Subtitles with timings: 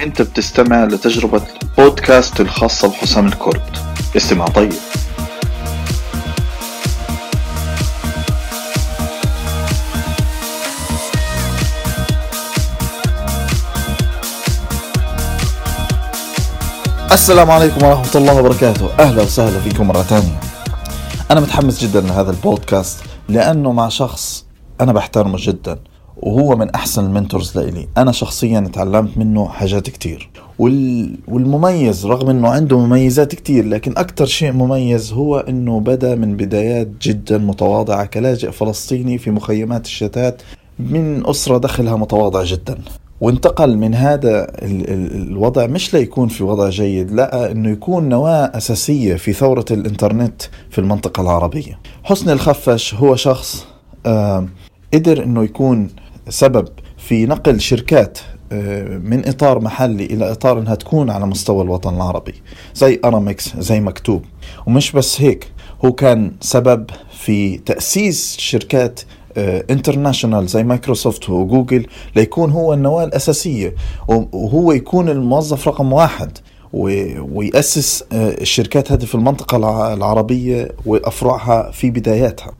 [0.00, 1.42] أنت بتستمع لتجربة
[1.78, 3.62] بودكاست الخاصة بحسام الكرد.
[4.16, 4.72] استمع طيب.
[17.12, 18.90] السلام عليكم ورحمة الله وبركاته.
[18.98, 20.40] أهلا وسهلا فيكم مرة ثانية.
[21.30, 22.98] أنا متحمس جدا لهذا البودكاست
[23.28, 24.44] لأنه مع شخص
[24.80, 25.78] أنا بحترمه جدا.
[26.16, 27.88] وهو من أحسن المنتورز لإلي.
[27.96, 30.30] أنا شخصيا تعلمت منه حاجات كتير.
[30.58, 31.16] وال...
[31.28, 36.88] والمميز رغم أنه عنده مميزات كتير لكن أكثر شيء مميز هو أنه بدأ من بدايات
[37.02, 40.42] جدا متواضعة كلاجئ فلسطيني في مخيمات الشتات
[40.78, 42.78] من أسرة دخلها متواضع جدا.
[43.20, 49.32] وانتقل من هذا الوضع مش ليكون في وضع جيد لأ إنه يكون نواة أساسية في
[49.32, 51.78] ثورة الإنترنت في المنطقة العربية.
[52.02, 53.66] حسني الخفش هو شخص
[54.94, 55.88] قدر إنه يكون
[56.28, 58.18] سبب في نقل شركات
[58.52, 62.34] آه، من إطار محلي إلى إطار إنها تكون على مستوى الوطن العربي
[62.74, 64.22] زي ارامكس زي مكتوب.
[64.66, 65.52] ومش بس هيك
[65.84, 69.00] هو كان سبب في تأسيس شركات
[69.70, 73.74] international آه، زي مايكروسوفت وجوجل ليكون هو النواة الأساسية.
[74.08, 76.38] وهو يكون الموظف رقم واحد
[76.72, 79.56] ويأسس آه، الشركات هذه في المنطقة
[79.94, 82.52] العربية وأفرعها في بداياتها.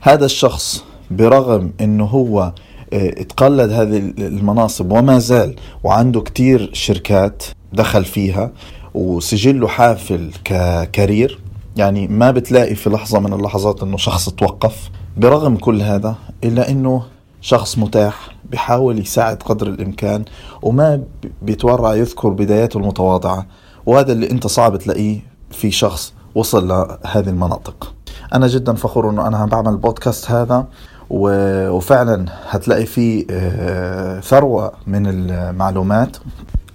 [0.00, 2.52] هذا الشخص برغم أنه هو
[2.92, 8.50] اتقلد هذه المناصب وما زال وعنده كتير شركات دخل فيها
[8.94, 11.40] وسجله حافل ككارير
[11.76, 14.90] يعني ما بتلاقي في لحظة من اللحظات إنه شخص توقف.
[15.16, 17.02] برغم كل هذا إلا إنه
[17.40, 20.24] شخص متاح بحاول يساعد قدر الإمكان
[20.62, 21.02] وما
[21.42, 23.46] بيتورع يذكر بداياته المتواضعة.
[23.86, 27.94] وهذا اللي أنت صعب تلاقيه في شخص وصل لهذه المناطق.
[28.34, 30.66] أنا جدا فخور إنه أنا عم بعمل البودكاست هذا
[31.10, 36.16] وفعلا هتلاقي فيه آه، ثروة من المعلومات.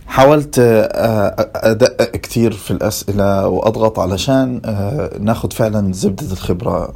[0.08, 6.94] حاولت آه، أدقق كثير في الأسئلة وأضغط علشان آه، ناخد فعلا زبدة الخبرة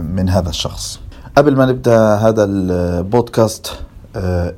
[0.00, 1.00] من هذا الشخص.
[1.36, 3.72] قبل ما نبدأ هذا البودكاست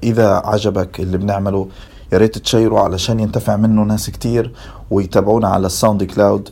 [0.02, 1.68] إذا عجبك اللي بنعمله
[2.12, 4.52] يا ريت تشيروا علشان ينتفع منه ناس كتير
[4.90, 6.48] ويتابعونا على ال SoundCloud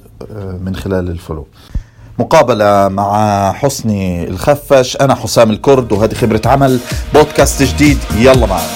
[0.61, 1.47] من خلال ال follow.
[2.19, 6.81] مقابلة مع حسني الخفش أنا حسام الكرد وهذه خبرة عمل
[7.15, 8.69] بودكاست جديد يلا معنا.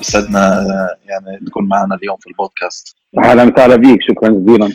[0.00, 0.66] يسعدنا
[1.04, 2.96] يعني تكون معنا اليوم في البودكاست.
[3.18, 4.72] أهلا وسهلا بيك شكرا جزيلا.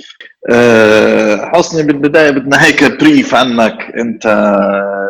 [0.49, 4.23] أه حسني بالبداية بدنا هيك بريف عنك أنت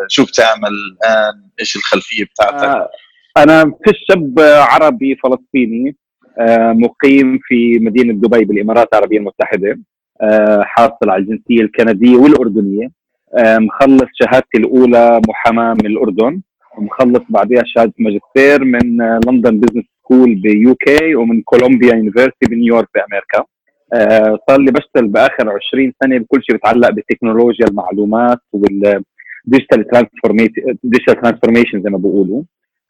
[0.08, 2.90] شو بتعمل الآن؟ إيش الخلفية بتاعتك؟ أه
[3.38, 5.96] أنا في شاب عربي فلسطيني
[6.40, 9.80] أه مقيم في مدينة دبي بالإمارات العربية المتحدة
[10.22, 12.88] أه حاصل على الجنسية الكندية والأردنية
[13.38, 16.42] مخلص شهادتي الأولى محاماة من الأردن
[16.78, 18.98] ومخلص بعدها شهادة ماجستير من
[19.28, 23.44] London Business School ب UK ومن Columbia University بنيويورك بأمريكا.
[23.94, 29.04] آه صار لي بشتغل بآخر 20 سنة بكل شيء بيتعلق بتكنولوجيا المعلومات وال digital
[29.48, 29.88] digital
[31.22, 32.44] transformation زي ما بيقولوا.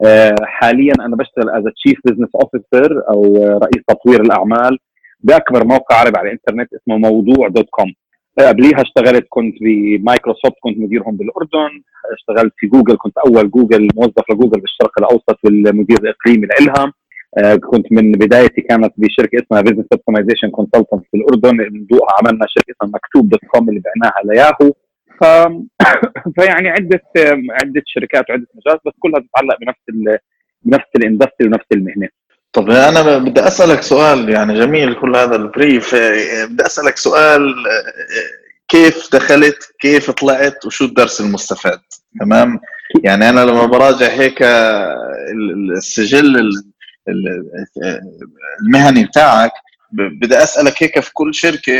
[0.06, 4.78] آه حاليا أنا بشتغل as chief business officer أو رئيس تطوير الأعمال
[5.20, 7.92] بأكبر موقع عربي على الإنترنت اسمه موضوع dot com.
[8.38, 11.82] قبليها اشتغلت كنت بمايكروسوفت كنت مديرهم بالأردن.
[12.14, 16.92] اشتغلت في جوجل كنت أول جوجل موظف لجوجل بالشرق الأوسط والمدير الإقليمي لإلها
[17.38, 21.56] آه، كنت من بدايتي كانت بشركة اسمها Business Optimization Consultant في الأردن.
[21.56, 24.72] من ضوءها عملنا شركة اسمها مكتوب dot com اللي بعناها لياهو.
[25.20, 25.24] ف...
[26.36, 27.02] فيعني عدة
[27.50, 30.18] عدة شركات وعدة مجالات بس كلها تتعلق بنفس ال...
[30.62, 32.08] بنفس ال industry ونفس المهنة.
[32.52, 35.94] طب أنا بدي أسألك سؤال يعني جميل كل هذا ال brief
[36.50, 37.54] بدي أسألك سؤال
[38.68, 41.80] كيف دخلت؟ كيف طلعت؟ وشو الدرس المستفاد؟
[42.20, 42.60] تمام؟
[43.04, 44.42] يعني أنا لما براجع هيك
[45.76, 46.50] السجل
[48.62, 49.52] المهني بتاعك
[49.92, 51.72] بدي أسألك هيك في كل شركة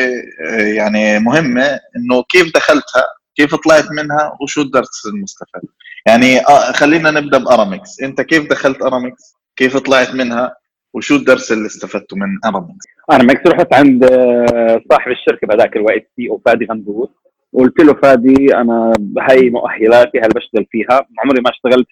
[0.76, 3.04] يعني مهمة إنه كيف دخلتها؟
[3.38, 5.62] كيف طلعت منها وشو الدرس المستفاد
[6.06, 8.02] يعني آه، خلينا نبدأ بأرامكس.
[8.02, 10.56] أنت كيف دخلت أرامكس؟ كيف طلعت منها؟
[10.94, 16.42] وشو الدرس اللي استفدته من أرامكس؟ أرامكس رحت عند آه، صاحب الشركة بهذاك الوقت CEO
[16.46, 17.08] فادي غندور.
[17.52, 18.92] وقلت له فادي أنا
[19.30, 21.06] هي مؤهلاتي هل بشتغل فيها.
[21.18, 21.86] عمري ما اشتغلت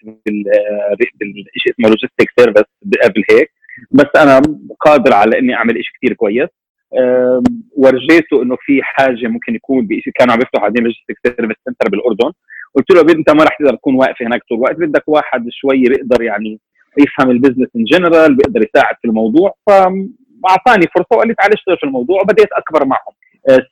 [0.99, 2.63] بالشيء اسمه logistic service
[3.03, 3.51] قبل هيك.
[3.91, 4.41] بس أنا
[4.79, 6.49] قادر على إني أعمل شيء كثير كويس.
[7.75, 12.31] ورجيته إنه في حاجة ممكن يكون كانوا عم يفتحوا بعدين logistic service center بالأردن.
[12.75, 16.23] قلت له أنت ما راح تقدر تكون واقف هناك طول الوقت بدك واحد شوي بيقدر
[16.23, 16.59] يعني
[16.99, 19.55] يفهم ال business in general بيقدر يساعد في الموضوع.
[19.67, 22.21] فاعطاني فرصة وقال لي تعال اشتغل في الموضوع.
[22.21, 23.13] وبديت أكبر معهم.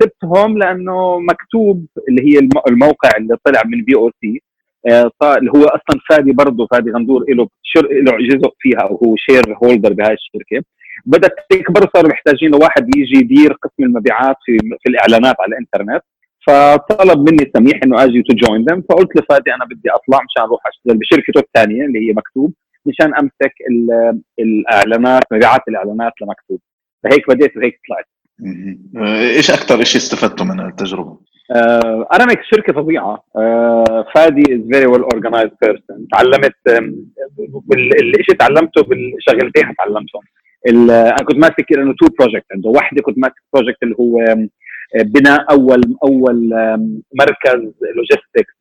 [0.02, 4.42] سبتهم لأنه مكتوب اللي هي الموقع اللي طلع من BOC
[5.24, 7.48] اللي هو أصلا فادي برضه فادي غندور له
[7.92, 10.64] له جزء فيها أو هو shareholder بهاي الشركة.
[11.06, 16.02] بدأت تكبر صاروا محتاجين واحد يجي يدير قسم المبيعات في في الإعلانات على الإنترنت.
[16.48, 20.62] فطلب مني سميح إنه أجي to join them فقلت لفادي أنا بدي أطلع مشان أروح
[20.68, 22.54] أشتغل بشركته الثانية اللي هي مكتوب
[22.86, 23.54] مشان أمسك
[24.40, 26.60] الإعلانات مبيعات الإعلانات لمكتوب.
[27.04, 28.06] فهيك بديت وهيك طلعت.
[29.38, 31.18] إيش أكثر شيء استفدته من التجربة؟
[31.52, 33.24] آه أرامكس شركة فظيعة.
[33.38, 36.56] آه فادي is very well organized person تعلمت
[38.20, 40.22] الشيء تعلمته بالشغلتين تعلمتهم.
[40.70, 44.26] أنا كنت ماسك انه two project عنده واحدة كنت ماسك project اللي هو
[45.04, 46.50] بناء أول أول
[47.20, 47.62] مركز
[47.96, 48.54] logistics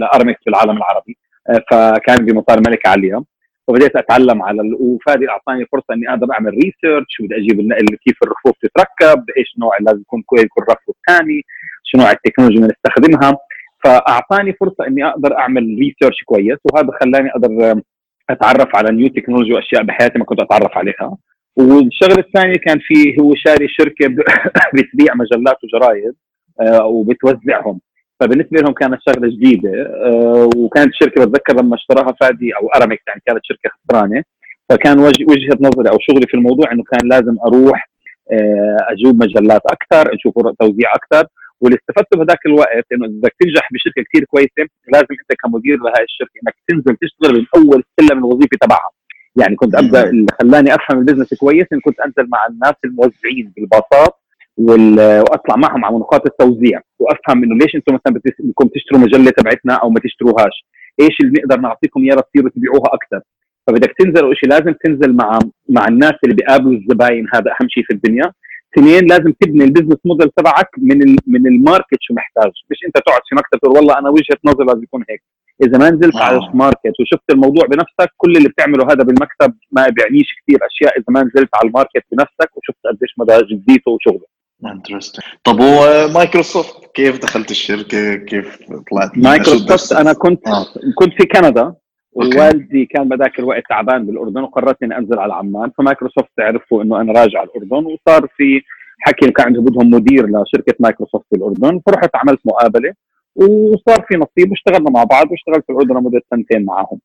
[0.00, 1.16] لأرامكس في العالم العربي.
[1.50, 3.24] آه، فكان بمطار الملكه عليا
[3.68, 7.72] فبديت أتعلم على وفادي أعطاني فرصة إني أقدر أعمل research بدي أجيب
[8.04, 11.42] كيف الرفوف تتركب إيش نوع لازم يكون كويس يكون الرف الثاني
[11.84, 13.38] شو نوع التكنولوجيا اللي نستخدمها.
[13.84, 17.82] فأعطاني فرصة إني أقدر أعمل research كويس وهذا خلاني أقدر
[18.30, 21.16] أتعرف على new technology وأشياء بحياتي ما كنت أتعرف عليها.
[21.58, 24.08] والشغلة الثانية كان في هو شاري شركة
[24.74, 26.14] بتبيع مجلات وجرايد
[26.60, 27.80] آه، وبتوزعهم.
[28.20, 29.70] فبالنسبة لهم كانت شغلة جديدة
[30.06, 34.22] آه، وكانت الشركة بتذكر لما اشتراها فادي أو ارامكس يعني كانت شركة خسرانة.
[34.68, 37.90] فكان وجهة نظري أو شغلي في الموضوع إنه كان لازم أروح
[38.32, 41.28] آه، أجوب مجلات أكثر أشوف توزيع أكثر.
[41.60, 46.04] واللي استفدته بهذاك الوقت إنه إذا بدك تنجح بشركة كثير كويسة لازم أنت كمدير لهي
[46.04, 48.97] الشركة إنك تنزل تشتغل من أول سلم الوظيفي تبعها.
[49.40, 53.52] يعني كنت أبدأ اللي خلاني أفهم ال business كويس اني كنت أنزل مع الناس الموزعين
[53.56, 54.14] بالباصات
[54.58, 59.90] وأطلع معهم على نقاط التوزيع وأفهم إنه ليش أنتم مثلا بدكم تشتروا مجلة تبعتنا أو
[59.90, 60.66] ما تشتروهاش؟
[61.00, 63.20] إيش اللي بنقدر نعطيكم اياه تصيروا تبيعوها أكثر؟
[63.66, 65.38] فبدك تنزل أول شيء لازم تنزل مع
[65.68, 68.32] مع الناس اللي بيقابلوا الزباين هذا أهم شيء في الدنيا.
[68.74, 72.52] اثنين لازم تبني ال business model تبعك من ال من ال market شو محتاج.
[72.70, 75.22] مش أنت تقعد في مكتب تقول والله أنا وجهة نظري لازم يكون هيك.
[75.62, 76.22] إذا ما نزلت آه.
[76.22, 80.98] على ال market وشفت الموضوع بنفسك كل اللي بتعمله هذا بالمكتب ما بيعنيش كثير أشياء
[80.98, 84.26] إذا ما نزلت على ال market بنفسك وشفت قديش مدى جديته وشغلة.
[84.66, 88.58] Interesting طب هو مايكروسوفت كيف دخلت الشركة؟ كيف
[88.90, 90.66] طلعت؟ مايكروسوفت أنا كنت آه.
[90.94, 91.74] كنت في كندا
[92.12, 97.12] ووالدي كان بذاك الوقت تعبان بالأردن وقررت إني أنزل على عمان فمايكروسوفت عرفوا إنه أنا
[97.12, 98.60] راجع الأردن وصار في
[99.00, 102.92] حكي كان عندهم بدهم مدير لشركة مايكروسوفت في الاردن فرحت عملت مقابلة.
[103.38, 106.98] وصار في نصيب واشتغلنا مع بعض واشتغلت في الأردن لمدة سنتين معهم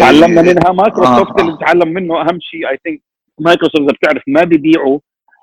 [0.00, 0.72] تعلمنا منها.
[0.72, 1.42] مايكروسوفت آه.
[1.42, 3.00] اللي بتعلم منه أهم شيء I think
[3.40, 4.98] مايكروسوفت إذا بتعرف ما بيبيعوا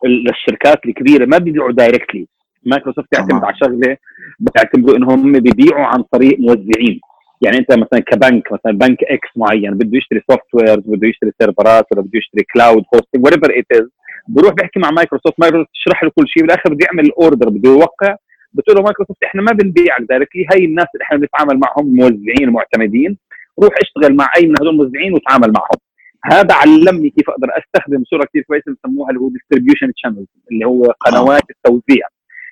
[0.06, 2.28] للشركات الكبيرة ما بيبيعوا directly
[2.66, 3.98] مايكروسوفت تعتمد على شغلة
[4.40, 7.00] بتعتمدوا إنهم بيبيعوا عن طريق موزعين.
[7.42, 12.02] يعني أنت مثلا كبنك مثلا بنك X معين بده يشتري softwares بده يشتري سيرفرات ولا
[12.02, 13.90] بده يشتري cloud hosting whatever it is
[14.28, 18.16] بروح بيحكي مع مايكروسوفت مايكروسوفت تشرح له كل شيء بالآخر بده يعمل order بده يوقع
[18.54, 23.18] بتقول له مايكروسوفت إحنا ما بنبيعك directly هي الناس اللي إحنا بنتعامل معهم موزعين معتمدين
[23.64, 25.78] روح اشتغل مع أي من هذول الموزعين وتعامل معهم.
[26.26, 30.84] هذا علمني كيف أقدر أستخدم صورة كثير كويسة بسموها اللي هو distribution channels اللي هو
[31.00, 32.08] قنوات التوزيع.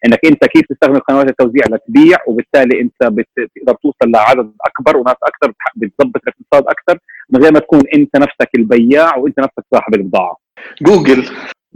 [0.06, 5.54] إنك أنت كيف تستخدم قنوات التوزيع لتبيع وبالتالي أنت بتقدر توصل لعدد أكبر وناس أكثر
[5.76, 7.00] بتظبط الاقتصاد أكثر
[7.30, 10.38] من غير ما تكون أنت نفسك البياع وأنت نفسك صاحب البضاعة.
[10.82, 11.26] جوجل.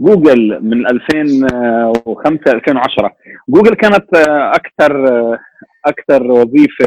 [0.00, 3.12] جوجل من 2005 2010
[3.48, 4.06] جوجل كانت
[4.54, 4.92] أكثر
[5.86, 6.86] أكثر وظيفة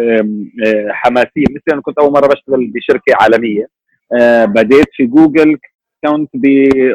[0.90, 1.44] حماسية.
[1.50, 3.68] مثل أنا كنت أول مرة بشتغل بشركة عالمية
[4.46, 5.58] بديت في جوجل
[6.06, 6.30] كنت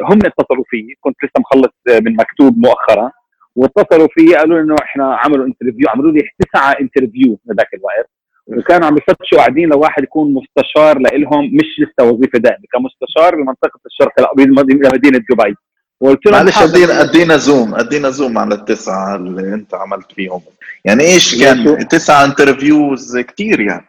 [0.09, 0.97] هم اتصلوا فيي.
[1.01, 3.11] كنت لسه مخلص من مكتوب مؤخرا.
[3.55, 8.09] واتصلوا فيي قالوا إنه إحنا عملوا interview عملوا لي تسعة interview ذاك الوقت.
[8.47, 14.13] وكانوا عم يفتشوا قاعدين لواحد يكون مستشار لهم مش لسه وظيفة دائمة كمستشار بمنطقة الشرق
[14.19, 15.55] الاوسط لمدينه دبي.
[16.01, 20.41] وقلت له معلش ادينا أدينا zoom أدينا zoom على التسعة اللي أنت عملت فيهم.
[20.85, 23.85] يعني إيش كان؟ تسعة interviews كثير يعني.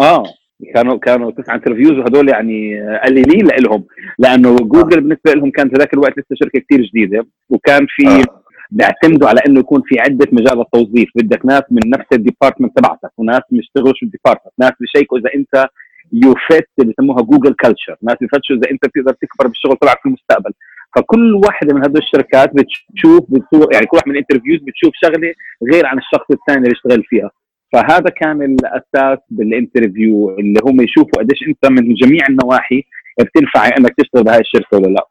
[0.00, 0.24] آه
[0.74, 3.84] كانوا كانوا تسعة interviews وهدول يعني قليلين لهم
[4.18, 5.00] لأنه جوجل آه.
[5.00, 7.26] بالنسبة لهم كانت ذاك الوقت لسه شركة كثير جديدة.
[7.50, 8.40] وكان في آه.
[8.70, 13.12] بيعتمدوا على إنه يكون في عدة مجالات توظيف بدك ناس من نفس ال department تبعتك
[13.16, 15.68] وناس بيشتغلوا في ال department ناس بيشيكوا إذا أنت
[16.12, 20.06] you fit اللي بسموها جوجل culture ناس بيفتشوا إذا أنت بتقدر تكبر بالشغل تبعك في
[20.06, 20.52] المستقبل.
[20.96, 25.32] فكل واحدة من هذول الشركات بتشوف بتصور يعني كل واحد من ال interviews بتشوف شغلة
[25.72, 27.30] غير عن الشخص الثاني اللي اشتغل فيها.
[27.72, 32.82] فهذا كان الأساس بال interview اللي هم يشوفوا قديش أنت من جميع النواحي
[33.20, 35.06] بتنفع إنك تشتغل بهاي الشركة ولا لا.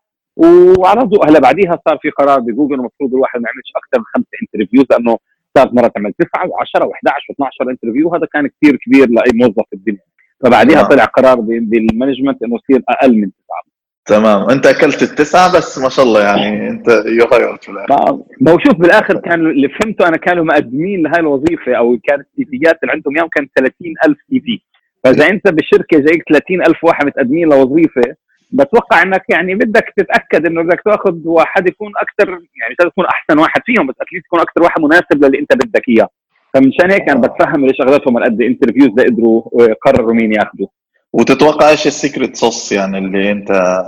[0.79, 4.27] وعلى ضوء هلا بعديها صار في قرار بجوجل المفروض الواحد ما يعملش أكثر من خمسة
[4.43, 5.17] انترفيوز لأنه
[5.57, 6.87] صارت مرة تعمل تسعة و10 و11
[7.31, 9.99] و12 interview وهذا كان كثير كبير لأي موظف في الدنيا.
[10.43, 13.68] فبعديها طلع قرار بال management إنه يصير أقل من تسعة.
[14.09, 14.49] تمام.
[14.49, 18.73] انت أكلت التسعة بس ما شاء الله يعني انت يغيرت في الآخر ما هو شوف
[18.73, 23.29] بالآخر كان اللي فهمته أنا كانوا مقدمين لهي الوظيفة أو كانت السيفيات اللي عندهم إياهم
[23.35, 24.59] كان 30000 CV.
[25.03, 28.15] فاذا أنت بالشركة جايك 30000 واحد متقدمين لوظيفة
[28.51, 33.61] بتوقع إنك يعني بدك تتأكد إنه بدك تأخذ واحد يكون أكثر يعني تكون أحسن واحد
[33.65, 36.09] فيهم بس أكيد تكون أكثر واحد مناسب للي أنت بدك إياه.
[36.53, 40.67] فمشان هيك أنا بتفهم ليش اغلبهم قد interviews لقدروا وقرروا مين ياخذوا
[41.13, 43.81] وتتوقع إيش ال secret sauce يعني اللي أنت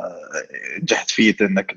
[0.82, 1.75] نجحت فيه إنك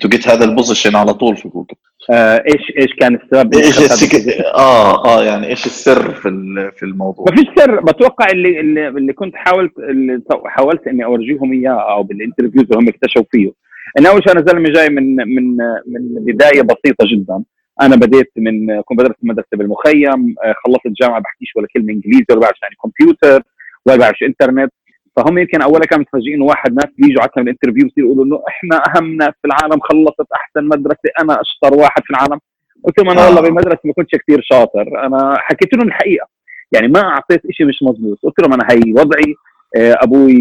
[0.00, 1.74] to get هذا ال position على طول في جوجل
[2.10, 4.30] آه إيش إيش كان السبب إيش ال sec...
[4.54, 6.28] آه آه يعني إيش السر في
[6.76, 7.80] في الموضوع؟ ما فيش سر.
[7.80, 12.88] بتوقع اللي اللي, كنت حاولت اللي حاولت إني أورجيهم إياه أو بال interviews اللي هم
[12.88, 13.52] اكتشفوا فيه.
[13.98, 17.42] انه أول شيء أنا زلمة جاي من من من بداية بسيطة جدا.
[17.80, 20.34] أنا بديت من كنت بدرس مدرسة بالمخيم.
[20.44, 23.42] آه، خلصت الجامعة بحكيش ولا كلمة إنجليزي ولا بعرف يعني كمبيوتر
[23.88, 24.72] ولا بعرف انترنت
[25.16, 28.76] فهم يمكن أولا كانوا متفاجئين واحد ناس بيجوا على ال interview بصير يقولوا إنه إحنا
[28.88, 32.40] اهم ناس في العالم خلصت أحسن مدرسة أنا أشطر واحد في العالم.
[32.84, 33.42] قلت لهم أنا والله آه.
[33.42, 35.06] بالمدرسة ما كنتش كثير شاطر.
[35.06, 36.26] أنا حكيت لهم الحقيقة.
[36.72, 39.34] يعني ما أعطيت شيء مش مضبوط قلت لهم أنا هي وضعي
[39.76, 40.38] آه، أبوي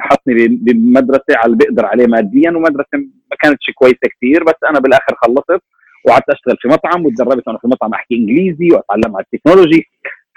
[0.00, 2.98] حطني بمدرسه على اللي بقدر عليه ماديا ومدرسة
[3.30, 5.62] ما كانتش كويسة كثير بس أنا بالآخر خلصت
[6.06, 9.84] وقعدت أشتغل في مطعم وتدربت وأنا في المطعم أحكي إنجليزي وأتعلم على ال technology.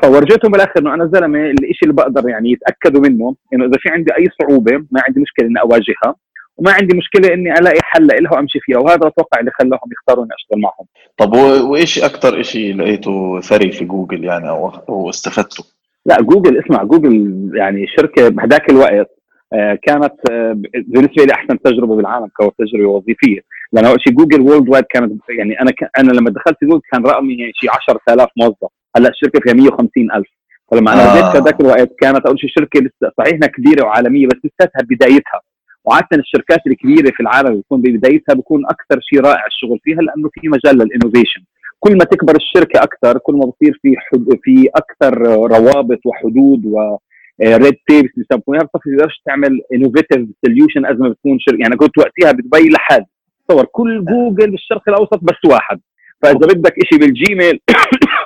[0.01, 4.11] فورجيتهم بالآخر إنه أنا زلمه الشيء اللي بقدر يعني يتأكدوا منه إنه إذا في عندي
[4.17, 6.15] أي صعوبة ما عندي مشكلة إني أواجهها
[6.57, 10.33] وما عندي مشكلة إني ألاقي حل لها وامشي فيها وهذا أتوقع اللي خلاهم يختاروا إني
[10.35, 10.85] أشتغل معهم.
[11.17, 11.33] طب
[11.69, 15.63] وإيش أكثر شيء لقيته ثري في جوجل يعني أو استفدته؟
[16.05, 19.09] لا جوجل اسمع جوجل يعني شركة بهذاك الوقت
[19.53, 20.53] آه، كانت آه،
[20.87, 23.39] بالنسبة لي أحسن تجربة بالعالم كتجربة وظيفية.
[23.73, 27.69] لأن أول شيء جوجل worldwide كانت يعني أنا أنا لما دخلت جوجل كان رقمي شيء
[27.69, 28.71] 10000 موظف.
[28.97, 30.25] هلا الشركة فيها 150000
[30.71, 31.45] فلما أنا بديت آه.
[31.45, 35.41] ذاك الوقت كانت أول شيء شركة لسه صحيح إنها كبيرة وعالمية بس لساتها بدايتها.
[35.85, 40.47] وعاده الشركات الكبيرة في العالم بيكون ببدايتها بيكون أكثر شيء رائع الشغل فيها لأنه في
[40.47, 41.41] مجال لل innovation.
[41.79, 44.25] كل ما تكبر الشركة أكثر كل ما بصير في حد...
[44.43, 46.97] في أكثر روابط وحدود و
[47.43, 52.69] red tapes بيسموها بتصير تقدرش تعمل innovative solution أزمة بتكون شركه يعني كنت وقتها بدبي
[52.69, 53.05] لحد.
[53.47, 55.79] تصور كل جوجل بالشرق الأوسط بس واحد.
[56.21, 57.59] فإذا بدك شيء بالجيميل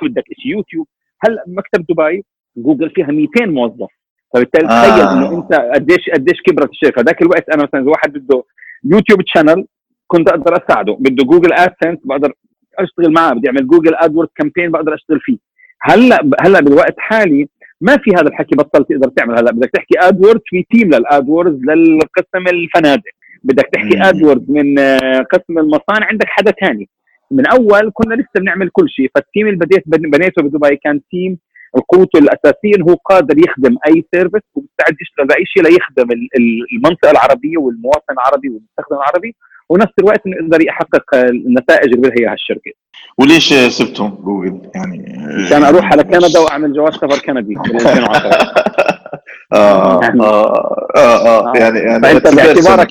[0.02, 0.86] بدك شيء يوتيوب.
[1.20, 2.24] هلأ مكتب دبي
[2.56, 3.88] جوجل فيها 200 موظف.
[4.34, 4.68] فبالتالي آه.
[4.68, 7.02] تخيل إنه أنت قديش قديش كبرت الشركة.
[7.02, 8.44] ذاك الوقت أنا مثلا إذا واحد بده
[8.84, 9.66] يوتيوب channel
[10.06, 10.96] كنت أقدر أساعده.
[11.00, 12.32] بده جوجل AdSense بقدر
[12.78, 15.38] أشتغل معاه بدي أعمل جوجل AdWord campaign بقدر أشتغل فيه.
[15.82, 17.48] هلأ هلأ بالوقت حالي
[17.80, 19.38] ما في هذا الحكي بطل تقدر تعمل.
[19.38, 23.16] هلأ بدك تحكي AdWord في team لل AdWord للقسم الفنادق.
[23.44, 26.88] بدك تحكي AdWord من آه، قسم المصانع عندك حدا ثاني
[27.30, 31.38] من أول كنا لسه بنعمل كل شيء فال team اللي بديت بنيته بدبي كان team
[31.88, 36.08] قوته الأساسية إنه هو قادر يخدم أي service ومستعد يشتغل بأي شيء ليخدم
[36.72, 39.36] المنطقة العربية والمواطن العربي والمستخدم العربي
[39.68, 42.70] ونفس الوقت إنه يقدر يحقق النتائج اللي بدها إياها الشركة.
[43.18, 48.30] وليش سبتهم جوجل يعني؟ عشان أروح على كندا وأعمل جواز سفر كندي بال 2010
[49.52, 52.90] آه،, يعني آه, آه آه يعني يعني باعتبارك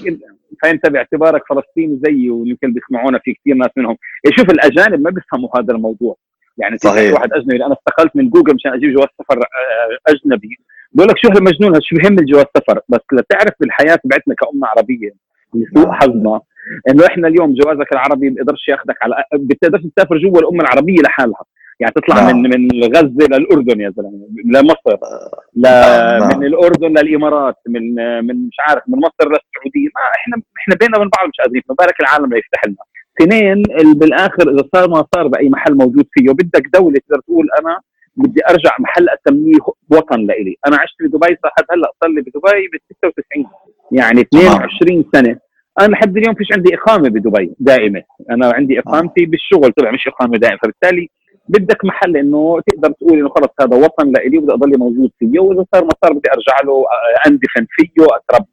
[0.66, 3.98] فانت باعتبارك فلسطيني زيي ويمكن بيسمعونا في كثير ناس منهم.
[4.38, 6.16] شوف الأجانب ما بيفهموا هذا الموضوع.
[6.58, 7.14] يعني صحيح.
[7.14, 10.58] واحد أجنبي أنا استقلت من جوجل مشان أجيب جواز سفر آه، أجنبي.
[10.92, 15.12] بقول لك شو هالمجنون شو بهم الجواز سفر؟ بس لتعرف بالحياة تبعتنا كأمة عربية
[15.54, 15.94] لسوء نعم.
[15.94, 16.42] حظنا
[16.90, 21.44] إنه إحنا اليوم جوازك العربي بيقدرش ياخذك على بتقدرش تسافر جوا الأمة العربية لحالها.
[21.80, 22.42] يعني تطلع نعم.
[22.42, 25.62] من من غزة للأردن يا زلمة لمصر آه، ل...
[25.62, 26.40] نعم.
[26.40, 31.10] من الأردن للإمارات من من مش عارف من مصر للسعودية ما إحنا إحنا بيننا وبين
[31.18, 32.76] بعض مش قادرين ما بالك العالم لا يفتح لنا.
[33.22, 33.64] اثنين
[34.00, 37.80] بالآخر إذا صار ما صار بأي محل موجود فيه بدك دولة تقدر تقول أنا
[38.16, 39.60] بدي أرجع محل أسميه
[39.92, 40.56] وطن لإلي.
[40.68, 43.46] أنا عشت في دبي صار هلأ صار لي بدبي ب 96
[43.92, 45.38] يعني 22 سنة.
[45.80, 50.38] أنا لحد اليوم فيش عندي إقامة بدبي دائمه أنا عندي إقامتي بالشغل طلع مش إقامة
[50.38, 51.10] دائمه فبالتالي
[51.50, 55.66] بدك محل إنه تقدر تقول إنه خلص هذا وطن لإلي وبدي اضل موجود فيه وإذا
[55.76, 56.86] صار ما صار بدي أرجع له
[57.28, 58.06] أندفن فيه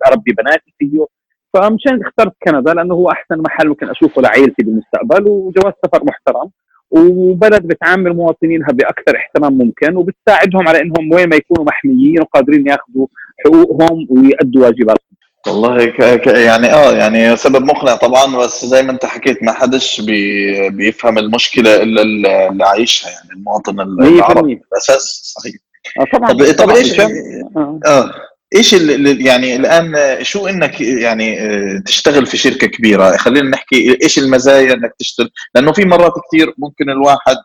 [0.06, 1.06] أربي بناتي فيه.
[1.54, 6.50] فمشان اخترت كندا لأنه هو أحسن محل ممكن أشوفه لعائلتي بالمستقبل وجواز سفر محترم.
[6.90, 13.06] وبلد بتعامل مواطنينها بأكثر احترام ممكن وبتساعدهم على إنهم وين ما يكونوا محميين وقادرين ياخذوا
[13.44, 15.11] حقوقهم ويؤدوا واجباتهم.
[15.46, 16.20] والله ك...
[16.20, 16.26] ك...
[16.26, 20.70] يعني آه يعني سبب مقنع طبعا بس زي ما أنت حكيت ما حدش بي...
[20.70, 25.54] بيفهم المشكلة إلا اللي عايشها يعني المواطن العربي أساس صحيح.
[26.00, 26.32] آه طبعا.
[26.32, 28.10] طب, طب إيش آه, آه.
[28.56, 29.94] إيش اللي يعني الآن
[30.24, 35.72] شو إنك يعني آه، تشتغل في شركة كبيرة؟ خلينا نحكي إيش المزايا إنك تشتغل؟ لأنه
[35.72, 37.36] في مرات كثير ممكن الواحد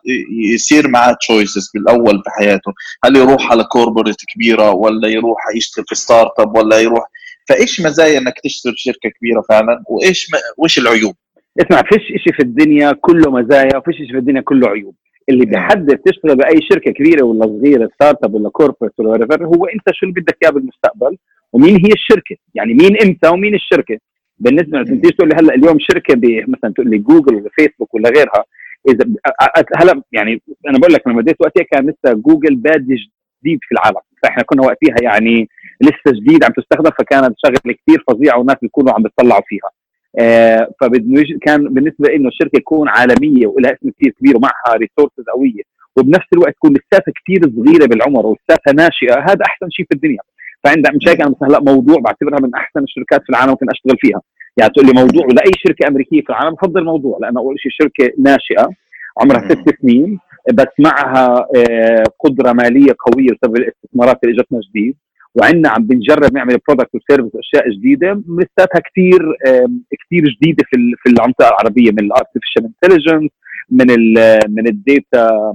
[0.53, 2.73] يصير معاه choices بالأول في حياته.
[3.03, 7.03] هل يروح على corporate كبيرة ولا يروح يشتغل في startup ولا يروح
[7.47, 10.27] فإيش مزايا إنك تشتغل شركة كبيرة فعلا؟ وإيش
[10.57, 11.15] وإيش العيوب؟
[11.61, 14.95] اسمع فيش شيء في الدنيا كله مزايا وفيش شيء في الدنيا كله عيوب.
[15.29, 20.05] اللي بيحدد تشتغل بأي شركة كبيرة ولا صغيرة startup ولا corporate ولا هو أنت شو
[20.05, 21.17] اللي بدك إياه بالمستقبل
[21.53, 23.97] ومين هي الشركة؟ يعني مين أنت ومين الشركة؟
[24.39, 26.15] بالنسبة انت تيجي تقول لي هلأ اليوم شركة
[26.47, 28.43] مثلا تقول لي جوجل ولا فيسبوك ولا غيرها
[28.89, 29.05] إذا
[29.77, 32.95] هلأ يعني أنا بقول لك لما بديت وقتها كان لسه جوجل بادي
[33.43, 35.49] جديد في العالم فإحنا كنا وقتها يعني
[35.81, 39.69] لسه جديد عم تستخدم فكانت شغلة كثير فظيعة والناس بيكونوا عم بيطلعوا فيها.
[40.19, 40.69] آه
[41.41, 45.61] كان بالنسبة إنه الشركة تكون عالمية ولها اسم كثير كبير ومعها resources قوية
[45.97, 50.19] وبنفس الوقت تكون لساتها كثير صغيرة بالعمر ولساتها ناشئة هذا أحسن شيء في الدنيا.
[50.63, 53.97] فعندها مش هيك أنا مثلا هلا موضوع بعتبرها من أحسن الشركات في العالم ممكن أشتغل
[53.99, 54.21] فيها.
[54.57, 58.13] يعني تقول لي موضوع لأي شركة أمريكية في العالم بفضل موضوع لأنه أول شيء شركة
[58.19, 58.69] ناشئة
[59.21, 60.19] عمرها ست سنين
[60.53, 64.95] بس معها آه، قدرة مالية قوية بسبب الاستثمارات اللي اجتنا جديد.
[65.39, 69.19] وعندنا عم بنجرب نعمل product و service وأشياء جديدة لساتها كثير
[70.05, 73.31] كثير جديدة في في المنطقة العربية من ال artificial intelligence
[73.71, 75.53] من ال من ال data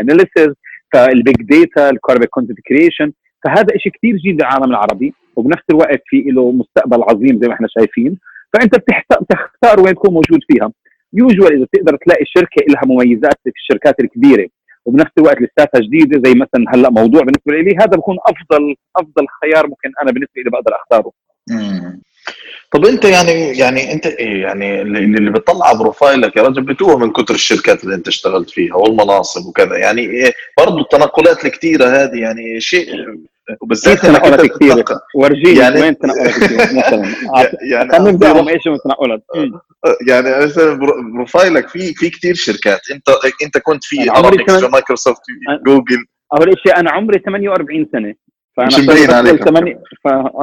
[0.00, 0.54] analysis
[0.92, 3.12] فال big data ال Arabic content creation
[3.44, 7.66] فهذا شيء كثير جديد بالعالم العربي وبنفس الوقت في له مستقبل عظيم زي ما إحنا
[7.78, 8.18] شايفين
[8.52, 10.72] فأنت بتختار وين تكون موجود فيها.
[11.12, 14.48] يوجوال إذا تقدر تلاقي شركة لها مميزات في الشركات الكبيرة.
[14.86, 19.66] وبنفس الوقت لساتها جديدة زي مثلا هلأ موضوع بالنسبة لي هذا بكون أفضل أفضل خيار
[19.66, 21.12] ممكن أنا بالنسبة لي بقدر أختاره.
[22.72, 27.34] طب أنت يعني يعني أنت إيه يعني اللي بتطلع بروفايلك يا رجل بتوه من كثر
[27.34, 32.88] الشركات اللي أنت اشتغلت فيها والمناصب وكذا يعني إيه برضه التنقلات الكثيره هذه يعني شيء
[33.60, 34.84] وبالذات تنقلات كثيره
[35.14, 37.14] ورجيني يعني وين تنقلات كثيره مثلا؟
[37.70, 39.22] يعني خلينا نبدأ إيش تنقلات
[40.08, 40.78] يعني مثلا
[41.14, 42.80] profile ك في في كثير شركات.
[42.90, 43.08] انت
[43.44, 45.20] أنت كنت في عمري مايكروسوفت
[45.66, 48.14] جوجل أول شيء أنا عمري 48 سنة.
[48.56, 49.44] فأنا مش مبين عليك.
[49.44, 49.82] ثمانية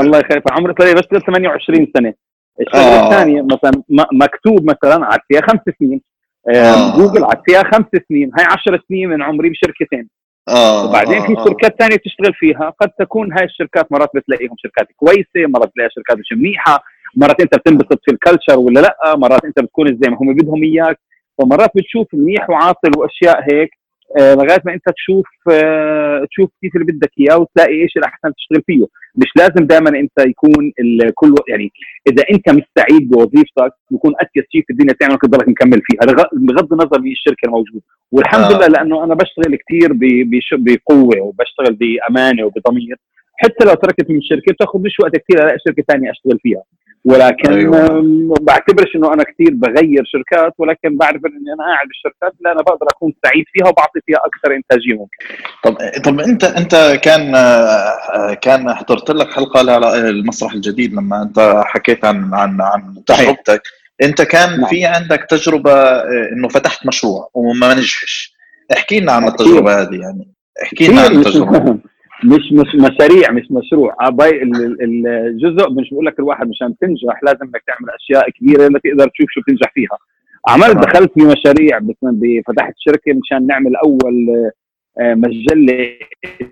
[0.02, 0.50] الله يخليك.
[0.50, 2.14] فعمري طلع بشتغل 28 سنة.
[2.62, 3.06] الشغله آه.
[3.06, 3.84] الثانية مثلا
[4.14, 6.02] مكتوب مثلا قعدت فيها خمس سنين.
[6.50, 6.98] آه.
[6.98, 8.32] جوجل قعدت فيها خمس سنين.
[8.38, 10.10] هاي 10 سنين من عمري بشركتين.
[10.49, 10.89] آه.
[10.89, 11.45] وبعدين في آه.
[11.45, 16.17] شركات ثانية بتشتغل فيها قد تكون هاي الشركات مرات بتلاقيهم شركات كويسة مرات بتلاقيها شركات
[16.17, 16.84] مش منيحة
[17.15, 20.99] مرات أنت بتنبسط في الكلتشر ولا لأ مرات أنت بتكون زي ما هم بدهم إياك
[21.38, 23.83] فمرات بتشوف منيح وعاطل وأشياء هيك آه،
[24.19, 28.86] لغاية ما انت تشوف آه، تشوف كيف اللي بدك إياه وتلاقي إيش الاحسن تشتغل فيه.
[29.15, 31.71] مش لازم دائما انت يكون الكل يعني
[32.12, 36.73] إذا انت مش سعيد بوظيفتك بيكون اسيس شيء في الدنيا تعمل تضلك مكمل فيها بغض
[36.73, 38.58] النظر من الشركة الموجوده والحمد آه.
[38.58, 39.89] لله لأنه أنا بشتغل كثير
[40.54, 42.95] بقوة وبشتغل بأمانة وبضمير.
[43.38, 46.63] حتى لو تركت من الشركة بتاخذ مش وقت كثير ألاقي شركة ثانية أشتغل فيها.
[47.06, 48.04] ولكن أيوة.
[48.42, 52.88] بعتبرش إنه أنا كثير بغير شركات ولكن بعرف إني أنا قاعد بالشركات اللي أنا بقدر
[52.96, 55.18] أكون سعيد فيها وبعطي فيها أكثر إنتاجية ممكن.
[55.63, 57.32] طب طب أنت أنت كان
[58.34, 63.62] كان حضرت لك حلقة على المسرح الجديد لما أنت حكيت عن عن عن تجربتك
[64.02, 64.70] أنت كان نعم.
[64.70, 65.74] في عندك تجربة
[66.34, 68.34] إنه فتحت مشروع وما نجحش
[68.74, 71.78] احكي لنا عن التجربة هذه يعني احكي لنا عن التجربة
[72.26, 73.96] مش مش مشاريع مش مشروع
[74.82, 79.42] الجزء مش بقول لك الواحد مشان تنجح لازم إنك تعمل أشياء كبيرة لتقدر تشوف شو
[79.48, 79.98] تنجح فيها.
[80.50, 81.80] عملت دخلت في مشاريع
[82.48, 84.30] فتحت شركة مشان نعمل أول
[85.00, 85.98] آه، مجلة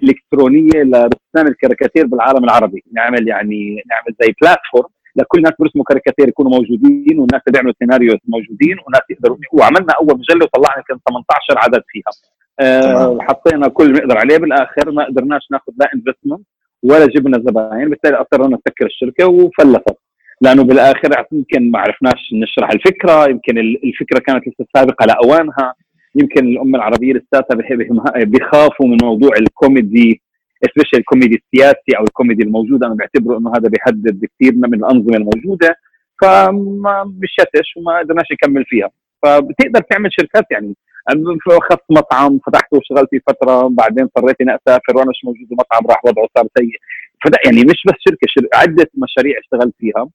[0.04, 2.84] إلكترونية لرسام الكاريكاتير بالعالم العربي.
[2.94, 8.18] نعمل يعني نعمل زي platform لكل الناس بيرسموا كاريكاتير يكونوا موجودين والناس اللي بيعملوا سيناريو
[8.28, 12.31] موجودين وناس يقدروا وعملنا أول مجلة وطلعنا يمكن 18 عدد فيها.
[12.62, 14.38] آه حطينا كل اللي نقدر عليه.
[14.38, 16.48] بالآخر ما قدرناش ناخذ لا investment
[16.84, 17.90] ولا جبنا زباين.
[17.90, 19.98] بالتالي اضطرينا نسكر الشركة وفلتت
[20.42, 23.30] لأنه بالآخر يمكن ما عرفناش نشرح الفكرة.
[23.30, 25.74] يمكن الفكرة كانت لسه سابقة لاوانها
[26.16, 27.56] يمكن الأمة العربية لساتها
[28.24, 30.22] بيخافوا من موضوع ال comedy
[30.76, 32.84] special الكوميدي السياسي أو الكوميدي الموجود.
[32.84, 35.76] أنا بعتبره إنه هذا بيهدد كثير من الأنظمة الموجودة.
[36.22, 38.90] فما مشتش وما قدرناش نكمل فيها.
[39.24, 40.76] فبتقدر تعمل شركات يعني
[41.48, 46.06] اخذت مطعم فتحته واشتغلت فيه فترة بعدين اضطريت إني أسافر وأنا مش موجود المطعم راح
[46.06, 46.78] وضعه صار سيء.
[47.26, 48.48] فده يعني مش بس شركة شر...
[48.54, 50.10] عدة مشاريع اشتغلت فيها.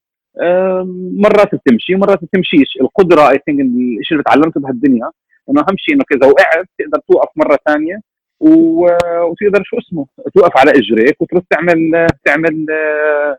[1.23, 2.77] مرات بتمشي ومرات بتمشيش.
[2.81, 3.59] القدرة I think
[3.99, 5.11] الشيء اللي تعلمته بهالدنيا
[5.49, 7.99] إنه أهم شيء انك إذا وقعت تقدر توقف مرة ثانية.
[8.39, 13.37] وتقدر شو اسمه توقف على إجريك وتروح تعمل تعمل آه،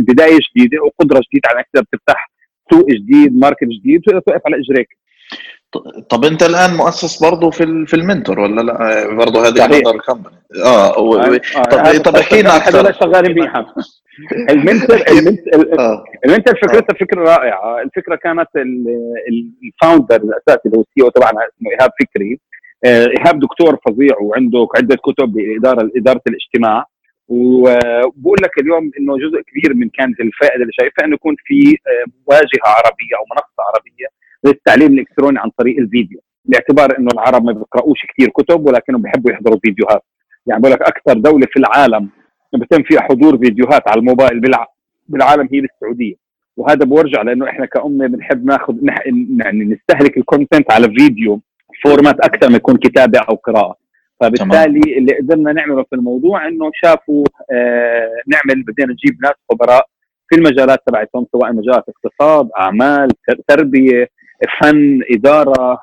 [0.00, 2.30] بداية جديدة وقدرة جديدة على إنك تقدر تفتح
[2.72, 4.88] سوق جديد market جديد وتقدر توقف على إجريك.
[6.10, 10.36] طب انت الآن مؤسس برضه في في المنتور ولا لا؟ برضه هذه مدار ال company
[10.64, 11.16] آه, و...
[11.16, 11.62] آه.
[11.62, 12.92] طب طب احكي لنا أكثر.
[12.92, 13.74] شغالين بيها.
[14.50, 15.66] المنتور المنتور
[16.24, 17.82] المنتور فكرتها فكرة رائعة.
[17.82, 22.40] الفكرة كانت ال founder الأساسي اللي هو ال CEO تبعنا اسمه إيهاب فكري.
[22.84, 26.84] آه، إيهاب دكتور فظيع وعنده عدة كتب باداره اداره الاجتماع.
[27.28, 31.76] وبقول لك اليوم إنه جزء كبير من كانت الفائدة اللي شايفها إنه يكون في
[32.26, 37.98] واجهه عربية أو منصة عربية للتعليم الإلكتروني عن طريق الفيديو باعتبار إنه العرب ما بيقراوش
[38.08, 40.02] كثير كتب ولكنهم بيحبوا يحضروا فيديوهات.
[40.46, 42.08] يعني بقول لك أكثر دولة في العالم
[42.54, 44.40] بتم فيها حضور فيديوهات على الموبايل
[45.08, 46.14] بالعالم هي السعودية.
[46.56, 48.74] وهذا بورجع لأنه إحنا كأمة بنحب ناخذ
[49.40, 51.40] يعني نستهلك ال content على video
[51.84, 53.76] format أكثر ما يكون كتابة أو قراءة.
[54.20, 54.98] فبالتالي تمام.
[54.98, 59.86] اللي قدرنا نعمله في الموضوع إنه شافوا آه نعمل بدينا نجيب ناس خبراء
[60.28, 63.08] في المجالات تبعتهم سواء مجالات اقتصاد أعمال
[63.48, 64.08] تربية
[64.60, 65.78] فن إدارة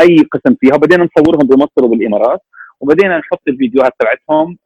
[0.00, 0.74] أي قسم فيها.
[0.74, 2.40] وبدينا نصورهم بمصر وبالإمارات.
[2.80, 4.56] وبدينا نحط الفيديوهات تبعتهم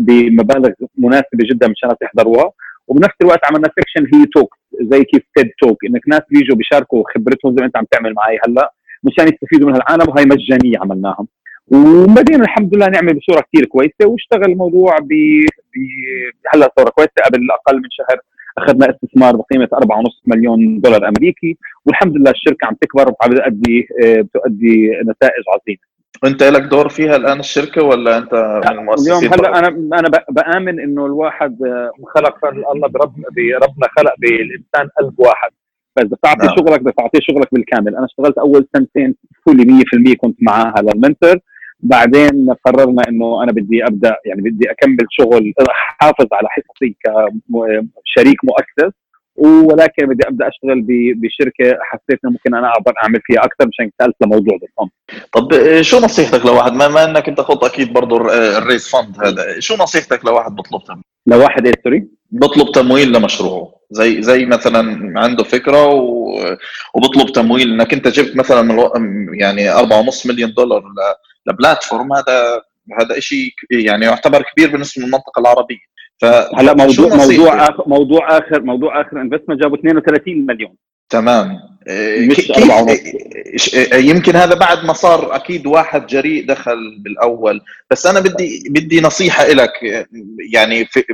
[0.00, 2.50] بمبالغ مناسبة جدا مشان يحضروها.
[2.88, 7.52] وبنفس الوقت عملنا سكشن هي توك زي كيف تيد توك إنك ناس بيجوا بيشاركوا خبرتهم
[7.52, 8.72] زي ما أنت عم تعمل معي هلأ
[9.04, 11.26] مشان يستفيدوا من العالم وهي مجانية عملناها.
[11.68, 14.06] وبدينا الحمد لله نعمل بصورة كثير كويسة.
[14.06, 15.12] واشتغل الموضوع ب
[16.54, 18.20] هلأ صورة كويسة قبل أقل من شهر.
[18.58, 19.80] أخذنا استثمار بقيمة 4.5
[20.26, 25.78] مليون دولار أمريكي والحمد لله الشركة عم تكبر وعم تؤدي بتؤدي نتائج عظيمة.
[26.22, 29.68] وانت لك دور فيها الآن الشركة ولا أنت من المؤسسين اليوم هلأ أنا
[29.98, 31.58] أنا بآمن إنه الواحد
[32.14, 35.50] خلق الله برب بربنا خلق بالإنسان قلب واحد.
[35.96, 36.56] فاذا بتعطي نعم.
[36.56, 37.96] شغلك بدك تعطيه شغلك بالكامل.
[37.96, 39.14] أنا اشتغلت أول سنتين
[39.46, 41.36] فولي 100% كنت معها للمنتور
[41.80, 46.96] بعدين قررنا إنه أنا بدي أبدأ يعني بدي أكمل شغل أحافظ على حصتي
[48.04, 48.92] كشريك مؤسس
[49.38, 50.84] ولكن بدي أبدأ أشتغل
[51.16, 54.90] بشركة حسيت انه ممكن أنا أقدر أعمل فيها أكثر مشان سالت لموضوع بال fund
[55.32, 58.16] طب شو نصيحتك لواحد ما إنك أنت خضت أكيد برضه
[58.58, 63.74] ال raise fund هذا شو نصيحتك لواحد بطلب تمويل؟ لواحد إيه sorry؟ بطلب تمويل لمشروعه
[63.90, 66.34] زي زي مثلا عنده فكرة و...
[66.94, 68.90] وبطلب تمويل إنك أنت جبت مثلا
[69.32, 70.84] يعني 4.5 مليون دولار
[71.48, 72.62] ل platform هذا
[73.00, 75.88] هذا شيء يعني يعتبر كبير بالنسبة للمنطقة العربية.
[76.56, 80.74] هلا موضوع موضوع آخر موضوع اخر موضوع آخر investment جابوا 32 مليون.
[81.10, 81.58] تمام.
[82.18, 87.60] مش كيف يمكن هذا بعد ما صار أكيد واحد جريء دخل بالأول.
[87.90, 89.72] بس أنا بدي بدي نصيحة لك
[90.52, 91.04] يعني في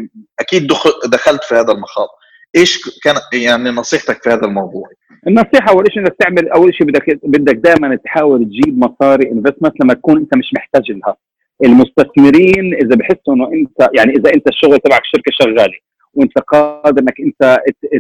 [0.40, 0.73] أكيد
[1.07, 2.09] دخلت في هذا المخاض
[2.57, 4.88] إيش كان يعني نصيحتك في هذا الموضوع؟
[5.27, 9.95] النصيحة أول شيء إنك تعمل أول شيء بدك بدك دائما تحاول تجيب مصاري investment لما
[9.95, 11.17] تكون أنت مش محتاج لها
[11.64, 15.79] المستثمرين إذا بحسوا إنه انت يعني إذا أنت الشغل تبعك شركه شغالة
[16.14, 17.59] وأنت قادر إنك أنت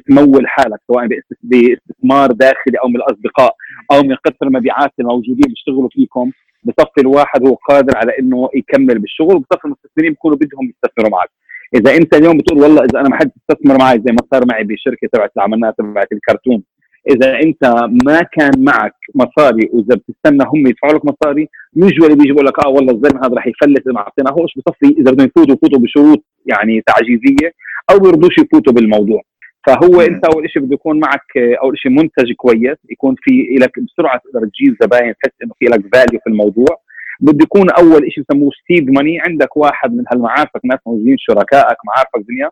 [0.08, 1.06] تمول حالك سواء
[1.42, 3.54] باستثمار داخلي أو من الأصدقاء
[3.92, 6.30] أو من قطر المبيعات الموجودين بيشتغلوا فيكم
[6.64, 11.30] بصفي الواحد هو قادر على إنه يكمل بالشغل وبصفي المستثمرين بيكونوا بدهم يستثمروا معك
[11.74, 14.64] إذا أنت اليوم بتقول والله إذا أنا ما حد يستثمر معي زي ما صار معي
[14.64, 16.62] بشركة تبعت اللي عملناها تبعت الكرتون
[17.10, 17.64] إذا أنت
[18.06, 22.68] ما كان معك مصاري وإذا بتستنى هم يدفعوا لك مصاري usually بيجي بيقول لك آه
[22.68, 26.82] والله الزلمة هذا رح يفلت إذا ما اعطيناهوش بصفي إذا بدهم يفوتوا يفوتوا بشروط يعني
[26.86, 27.52] تعجيزية
[27.90, 29.22] أو بيرضوش يفوتوا بالموضوع.
[29.66, 34.20] فهو أنت أول شيء بده يكون معك أول شيء منتج كويس يكون في لك بسرعة
[34.24, 36.83] تقدر تجيب زباين تحس إنه في لك value في الموضوع.
[37.20, 42.28] بده يكون أول شيء بسموه seed money عندك واحد من هالمعارفك ناس موجودين شركائك معارفك
[42.28, 42.50] دنيا.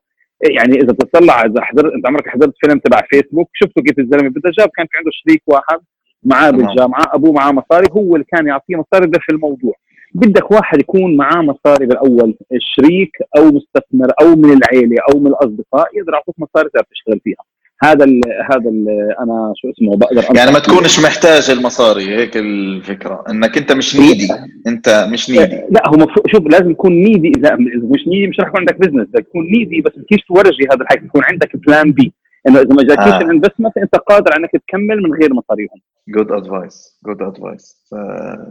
[0.50, 4.28] يعني إذا بتطلع إذا حضرت انت عمرك حضرت فيلم تبع فيسبوك شفتوا كيف الزلمة.
[4.30, 5.80] بده جاب كان في عنده شريك واحد
[6.24, 9.74] معاه بالجامعة أبوه معاه مصاري هو اللي كان يعطيه مصاري ده في الموضوع.
[10.14, 15.96] بدك واحد يكون معاه مصاري بالأول شريك أو مستثمر أو من العيلة أو من الأصدقاء
[15.96, 17.44] يقدر يعطيك مصاري تقدر تشتغل فيها.
[17.84, 18.88] هذا ال هذا ال
[19.20, 23.24] أنا شو اسمه بقدر يعني ما تكونش محتاج المصاري هيك الفكرة.
[23.30, 24.28] إنك أنت مش needy.
[24.66, 25.60] أنت مش needy.
[25.70, 29.26] لا هو شوف لازم يكون needy إذا مش needy مش رح يكون عندك business بدك
[29.26, 31.04] تكون needy بس كيف تورجي هذا الحكي.
[31.04, 32.12] يكون عندك plan B
[32.48, 33.20] إنه إذا ما جاكيش آه.
[33.20, 35.80] ال investment أنت قادر انك تكمل من غير مصاريهم.
[36.08, 37.92] good advice good advice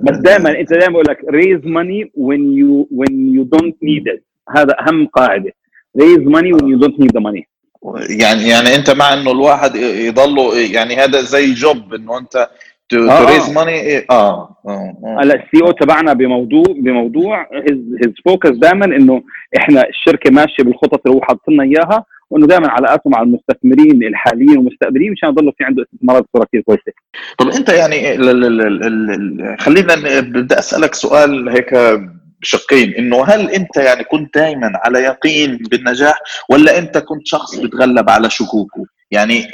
[0.04, 4.24] بس دائما أنت دائما بقول لك raise money when you when you don't need it
[4.56, 5.52] هذا أهم قاعدة.
[6.02, 7.48] raise money when you don't need the money
[8.10, 12.50] يعني يعني انت مع انه الواحد يضله يعني هذا زي job انه انت
[12.90, 14.56] ت raise money آه.
[15.20, 19.24] هلا ال CEO تبعنا بموضوع بموضوع his focus دائما إنه
[19.58, 24.58] إحنا الشركة ماشية بالخطط اللي هو حاطط لنا إياها وإنه دائما علاقاته مع المستثمرين الحاليين
[24.58, 26.92] والمستقبلين مشان يضلوا في عنده استثمارات بصورة كثير كويسة.
[27.38, 28.18] طب أنت يعني
[29.58, 31.74] خلينا بدي أسألك سؤال هيك
[32.42, 38.10] بشقين إنه هل أنت يعني كنت دائما على يقين بالنجاح ولا أنت كنت شخص بتغلب
[38.10, 39.48] على شكوكه؟ يعني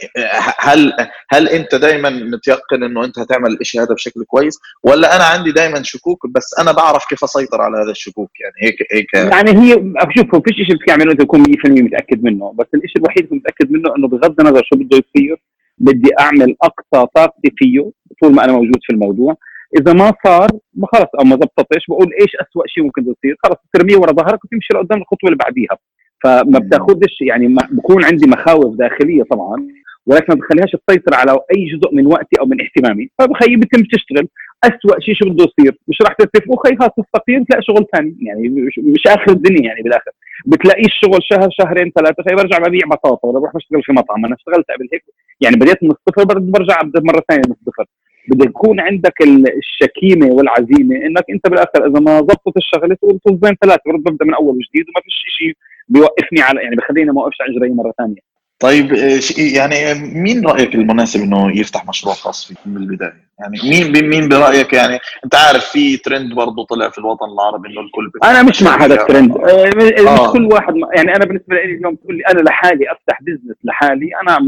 [0.59, 0.93] هل
[1.29, 5.83] هل أنت دائما متيقن إنه أنت هتعمل الشيء هذا بشكل كويس ولا أنا عندي دائما
[5.83, 9.13] شكوك بس أنا بعرف كيف أسيطر على هذا الشكوك؟ يعني هيك هيك.
[9.13, 9.73] يعني هي
[10.17, 13.71] شوف ما فيش شيء بتعمله انت تكون 100% متأكد منه بس الشيء الوحيد اللي متأكد
[13.71, 15.37] منه إنه بغض النظر شو بده يصير
[15.77, 19.37] بدي أعمل أقصى طاقتي فيه طول ما أنا موجود في الموضوع.
[19.79, 20.49] إذا ما صار
[20.93, 24.73] خلص أو ما زبطتش بقول؟ إيش اسوء شيء ممكن يصير؟ خلص ترميه ورا ظهرك وتمشي
[24.73, 25.77] لقدام الخطوة اللي بعديها.
[26.23, 29.67] فما بتاخذش يعني ما بكون عندي مخاوف داخلية طبعا
[30.05, 33.09] ولكن ما بخليهاش تسيطر على أي جزء من وقتي أو من اهتمامي.
[33.19, 34.27] فبخي بتم تشتغل.
[34.63, 38.17] اسوء شيء شو بده يصير؟ مش راح تتفقوا خي خلص تستقيل تلاقي شغل ثاني.
[38.21, 40.11] يعني مش آخر الدنيا يعني بالآخر.
[40.45, 44.25] بتلاقي الشغل شهر شهرين ثلاثة خي برجع ببيع بطاطا ولا بروح بشتغل في مطعم.
[44.25, 45.03] أنا اشتغلت قبل هيك
[45.41, 47.85] يعني بديت من الصفر برجع ابدا مره ثانية من الصفر.
[48.27, 49.13] بده يكون عندك
[49.57, 54.49] الشكيمة والعزيمة إنك أنت بالآخر إذا ما ضبطت الشغلة تقول طزين ثلاثة ببدأ من أول
[54.49, 55.53] وجديد وما فيش شيء
[55.87, 58.93] بيوقفني على يعني بخليني ما اوقفش على إجري مرة ثانية طيب
[59.37, 64.73] يعني مين رأيك المناسب إنه يفتح مشروع خاص فيه من البداية؟ يعني مين مين برأيك
[64.73, 68.85] يعني أنت عارف في ترند برضه طلع في الوطن العربي إنه الكل أنا مش مع
[68.85, 69.69] هذا الترند آه.
[69.75, 70.33] مش آه.
[70.33, 74.39] كل واحد يعني أنا بالنسبة لي اليوم تقول لي أنا لحالي أفتح business لحالي أنا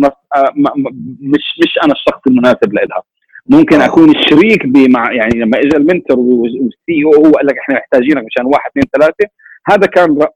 [1.22, 3.04] مش مش أنا الشخص المناسب لها
[3.50, 3.86] ممكن آه.
[3.86, 8.46] أكون شريك بمع يعني لما اجى المنتور وال CEO هو قال لك إحنا محتاجينك مشان
[8.46, 9.26] واحد اثنين ثلاثة
[9.70, 10.28] هذا كان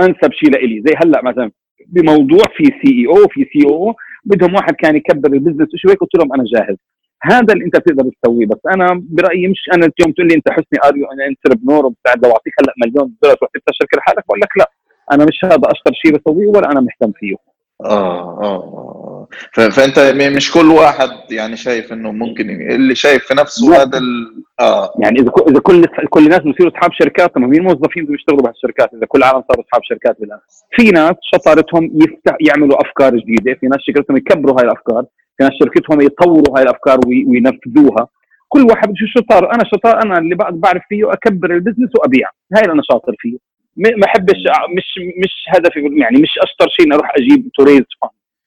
[0.00, 0.82] أنسب شيء لإلي.
[0.86, 1.50] زي هلأ مثلا
[1.86, 6.44] بموضوع في CEO في CEO بدهم واحد كان يكبر ال business شوي قلت لهم أنا
[6.54, 6.76] جاهز.
[7.22, 8.46] هذا اللي أنت بتقدر تسويه.
[8.46, 12.24] بس أنا برأيي مش أنا اليوم تقول لي أنت حسني are you أنا entrepreneur وبستعد
[12.24, 14.70] أعطيك هلأ مليون دولار تروح تفتح شركة لحالك بقول لك لا.
[15.12, 17.34] أنا مش هذا أشطر شيء بسويه ولا أنا مهتم فيه.
[17.84, 18.99] آه آه.
[19.52, 19.98] فأنت
[20.36, 24.00] مش كل واحد يعني شايف إنه ممكن اللي شايف في نفسه هذا
[24.60, 24.92] آه.
[24.98, 28.94] يعني إذا إذا كل كل الناس بصيروا أصحاب شركات طب مين موظفين بده يشتغلوا بهالشركات؟
[28.94, 30.38] إذا كل العالم صاروا أصحاب شركات بالان
[30.70, 35.04] في ناس شطارتهم يفتح يعملوا أفكار جديدة في ناس شطارتهم يكبروا هاي الأفكار
[35.38, 38.08] في ناس شطارتهم يطوروا هاي الأفكار وينفذوها.
[38.48, 42.28] كل واحد شو شطارته؟ أنا شطارتي أنا اللي بعرف فيه أكبر ال business وأبيع.
[42.56, 43.38] هاي اللي أنا شاطر فيه.
[43.76, 44.36] ما احبش
[44.76, 44.88] مش
[45.18, 47.84] مش هدفي يعني مش أشطر شيء إني أروح أجيب to raise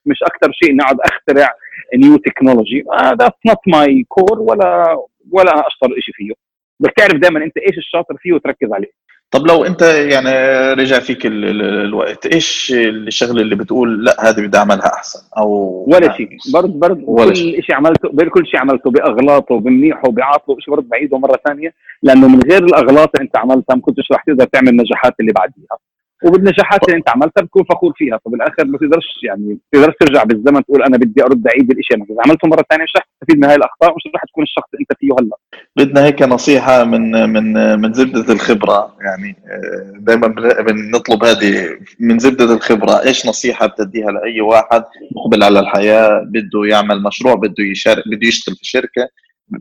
[0.06, 1.50] مش أكثر شيء إني أقعد أخترع
[1.96, 2.84] new technology
[3.20, 4.98] that's not my core ولا
[5.32, 6.34] ولا أشطر شيء فيه.
[6.80, 8.92] بس تعرف دائما أنت إيش الشاطر فيه وتركز عليه.
[9.32, 10.30] طب لو أنت يعني
[10.74, 15.50] رجع فيك الوقت إيش الشغلة اللي بتقول لا هذه بدي أعملها أحسن؟ أو
[15.88, 16.30] ولا شيء.
[16.54, 17.76] برضه برضه كل شيء.
[17.76, 22.64] عملته كل شيء عملته بأغلاطه وبمنيحه وبعاطله شيء برضه بعيده مرة ثانية لأنه من غير
[22.64, 25.78] الأغلاط اللي أنت عملتها ما كنتش رح تقدر تعمل النجاحات اللي بعديها.
[26.26, 28.20] وبالنجاحات اللي أنت عملتها بتكون فخور فيها.
[28.26, 32.22] فبالاخر ما تقدرش يعني ما تقدرش ترجع بالزمن تقول أنا بدي أرد اعيد الشيء اذا
[32.26, 35.00] عملته مرة ثانية مش رح تستفيد من هاي الأخطاء مش رح تكون الشخص اللي أنت
[35.00, 35.38] فيه هلأ.
[35.76, 38.96] بدنا هيك نصيحة من من من زبدة الخبرة.
[39.02, 40.28] يعني آه، دائما
[40.68, 43.04] بنطلب هذه من زبدة الخبرة.
[43.04, 44.84] إيش نصيحة بتديها لأي واحد
[45.16, 49.10] مقبل على الحياة بده يعمل مشروع بده يشارك بده يشتغل في شركة؟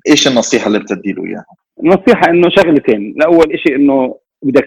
[0.08, 1.46] إيش النصيحة اللي بتدي له إياها؟
[1.82, 4.66] النصيحه إنه شغلتين، الأول شيء إنه بدك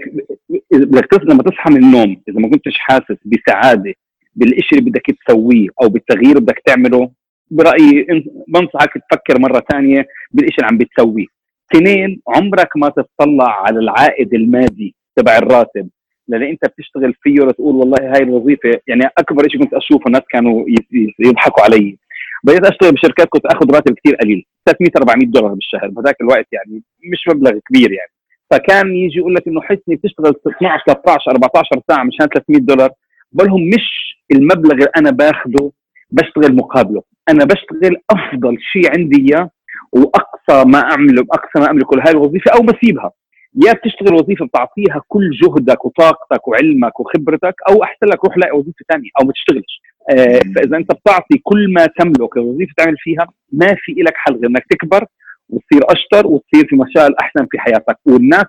[0.75, 3.93] بدك لما تصحى من النوم إذا ما كنتش حاسس بسعادة
[4.35, 7.11] بالشيء اللي بدك تسويه أو بالتغيير بدك تعمله
[7.51, 8.05] برأيي
[8.47, 11.25] بنصحك تفكر مرة ثانية بالشيء اللي عم بتسويه.
[11.71, 15.89] اثنين عمرك ما تتطلع على العائد المادي تبع الراتب
[16.27, 20.65] لأن أنت بتشتغل فيه وتقول والله هاي الوظيفة يعني أكبر شيء كنت أشوفه الناس كانوا
[21.19, 21.97] يضحكوا علي.
[22.43, 26.83] بديت أشتغل بشركات كنت آخذ راتب كثير قليل 300 400 دولار بالشهر بهذاك الوقت يعني
[27.11, 28.11] مش مبلغ كبير يعني.
[28.51, 32.89] فكان يجي يقول لك إنه حسني بتشتغل 12 13 14 ساعة مشان 300 دولار.
[33.31, 35.71] بقول لهم مش المبلغ اللي أنا باخده
[36.11, 37.03] بشتغل مقابله.
[37.29, 39.49] أنا بشتغل أفضل شيء عندي إياه
[39.91, 43.11] وأقصى ما أعمله أقصى ما املكه لهي الوظيفة أو بسيبها.
[43.65, 48.85] يا بتشتغل وظيفة بتعطيها كل جهدك وطاقتك وعلمك وخبرتك أو أحسن لك روح لاقي وظيفة
[48.91, 49.81] ثانية أو ما تشتغلش.
[50.09, 54.47] آه فإذا أنت بتعطي كل ما تملك الوظيفه تعمل فيها ما في لك حل غير
[54.49, 55.05] إنك تكبر
[55.49, 57.97] وتصير أشطر وتصير في مشاغل أحسن في حياتك.
[58.05, 58.45] والناس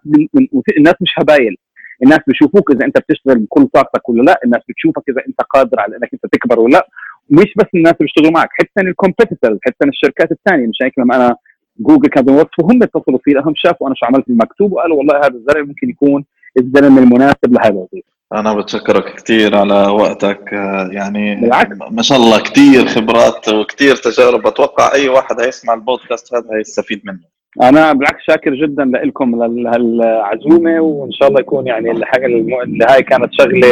[0.78, 1.56] الناس مش هبايل.
[2.02, 4.40] الناس بيشوفوك إذا أنت بتشتغل بكل طاقتك ولا لا.
[4.44, 6.88] الناس بتشوفك إذا أنت قادر على إنك أنت تكبر ولا لا.
[7.30, 10.66] مش بس الناس اللي بيشتغلوا معك حتى الكومبيتيتورز حتى الشركات الثانية.
[10.66, 11.36] مش هيك لما أنا
[11.80, 15.34] جوجل كانوا يوصفوا هم اتصلوا فيه لهم شافوا أنا شو عملت المكتوب وقالوا والله هذا
[15.34, 16.24] الزلمة ممكن يكون
[16.58, 18.15] الزلمة المناسب لهذا الوظيفة.
[18.32, 20.52] أنا بتشكرك كثير على وقتك
[20.92, 21.76] يعني بالعكس.
[21.90, 24.46] ما شاء الله كثير خبرات وكثير تجارب.
[24.46, 27.20] أتوقع أي واحد هيسمع البودكاست هذا هيستفيد منه.
[27.62, 33.28] أنا بالعكس شاكر جدا لكم لهالعزومة وإن شاء الله يكون يعني الحاجة اللي هاي كانت
[33.32, 33.70] شغلة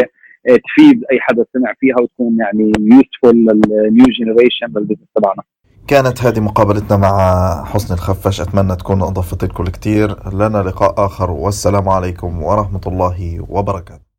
[0.49, 5.43] آه، تفيد أي حدا سمع فيها وتكون يعني useful لل new generation لل business تبعنا.
[5.89, 8.41] كانت هذه مقابلتنا مع حسن الخفاش.
[8.41, 14.14] أتمنى تكون أضافت لكم كثير لنا لقاء آخر والسلام عليكم ورحمة الله وبركاته.